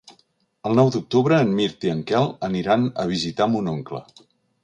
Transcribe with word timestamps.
El 0.69 0.77
nou 0.77 0.87
d'octubre 0.93 1.37
en 1.47 1.51
Mirt 1.59 1.85
i 1.89 1.91
en 1.95 2.01
Quel 2.11 2.31
aniran 2.49 2.87
a 3.03 3.07
visitar 3.13 3.51
mon 3.57 3.73
oncle. 3.77 4.01